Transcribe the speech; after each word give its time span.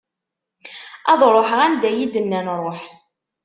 Ad 1.11 1.21
ruḥeɣ 1.35 1.59
anda 1.65 1.87
i 1.91 1.97
yi-d-nnan 1.97 2.47
ruḥ. 2.63 2.81